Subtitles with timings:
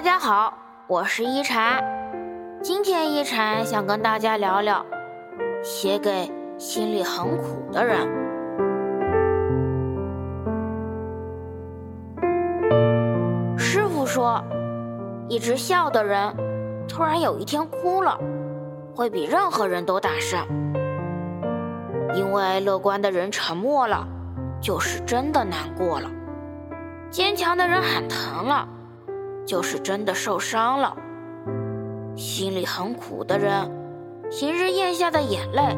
[0.00, 0.54] 大家好，
[0.86, 1.84] 我是一禅。
[2.62, 4.82] 今天一禅想跟大家聊聊，
[5.62, 8.08] 写给心里很苦的人。
[13.58, 14.42] 师傅说，
[15.28, 16.34] 一直笑的人，
[16.88, 18.18] 突然有一天哭了，
[18.94, 20.40] 会比任何人都大声。
[22.14, 24.08] 因为乐观的人沉默了，
[24.62, 26.08] 就是真的难过了；
[27.10, 28.66] 坚强的人喊疼了。
[29.50, 30.96] 就是真的受伤了，
[32.14, 33.68] 心里很苦的人，
[34.30, 35.76] 平日咽下的眼泪，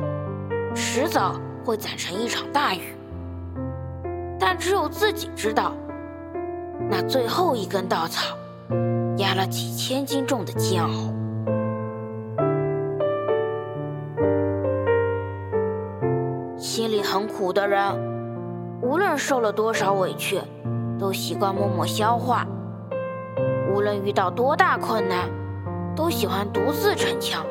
[0.75, 2.95] 迟早会攒成一场大雨。
[4.39, 5.73] 但只有自己知道，
[6.91, 8.37] 那最后一根稻草，
[9.17, 10.91] 压了几千斤重的煎熬。
[16.59, 17.83] 心里很苦的人，
[18.83, 20.39] 无论受了多少委屈，
[20.99, 22.47] 都习惯默默消化。
[23.75, 25.31] 无论遇到多大困难，
[25.97, 27.43] 都喜欢独自逞强，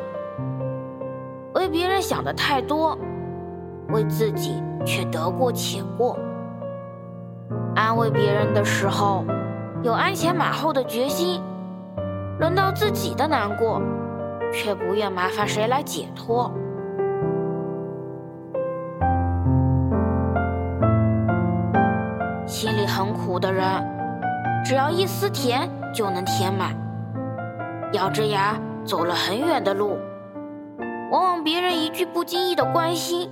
[1.56, 2.96] 为别人想的太多，
[3.90, 6.18] 为自己却得过且过。
[7.76, 9.26] 安慰别人的时候，
[9.82, 11.42] 有鞍前马后的决心；
[12.40, 13.82] 轮到自己的难过，
[14.54, 16.52] 却不愿麻烦谁来解脱。
[22.46, 23.66] 心里很苦的人，
[24.64, 25.68] 只要一丝甜。
[25.94, 26.76] 就能填满。
[27.94, 29.98] 咬着牙走了很远的路，
[31.12, 33.30] 往往别人一句不经意的关心，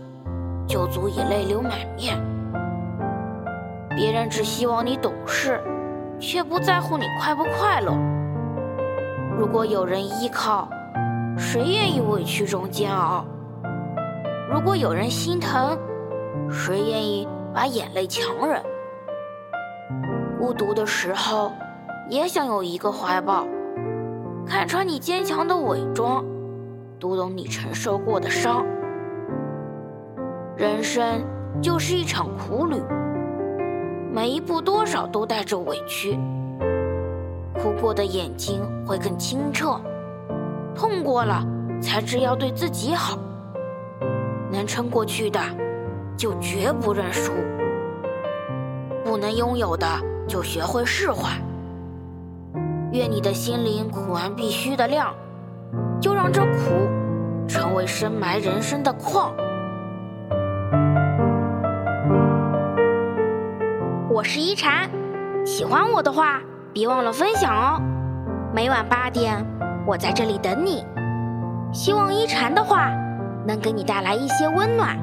[0.67, 2.17] 就足以泪流满面。
[3.95, 5.61] 别人只希望你懂事，
[6.19, 7.93] 却不在乎你快不快乐。
[9.37, 10.67] 如果有人依靠，
[11.37, 13.23] 谁愿意委屈中煎熬？
[14.51, 15.77] 如果有人心疼，
[16.49, 18.61] 谁愿意把眼泪强忍？
[20.37, 21.53] 孤独的时候。
[22.09, 23.45] 也想有一个怀抱，
[24.43, 26.25] 看穿你坚强的伪装，
[26.99, 28.65] 读懂你承受过的伤。
[30.57, 31.23] 人生
[31.61, 32.81] 就是一场苦旅，
[34.11, 36.17] 每一步多少都带着委屈。
[37.53, 39.79] 哭过的眼睛会更清澈，
[40.73, 41.45] 痛过了
[41.79, 43.19] 才知要对自己好。
[44.51, 45.39] 能撑过去的，
[46.17, 47.31] 就绝不认输；
[49.05, 49.85] 不能拥有的，
[50.27, 51.39] 就学会释怀。
[52.91, 55.13] 愿你的心灵苦完必须的亮，
[56.01, 56.89] 就让这苦
[57.47, 59.31] 成为深埋人生的矿。
[64.09, 64.89] 我是一禅，
[65.45, 66.41] 喜欢我的话
[66.73, 67.79] 别忘了分享哦。
[68.51, 69.45] 每晚八点，
[69.85, 70.83] 我在这里等你。
[71.71, 72.89] 希望一禅的话
[73.45, 74.97] 能给你带来一些温暖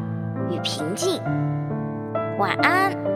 [0.50, 1.22] 与平静。
[2.38, 3.15] 晚安。